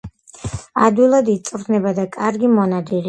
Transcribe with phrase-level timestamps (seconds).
[0.87, 2.99] ადვილად იწვრთნება და კარგი მონადირეა.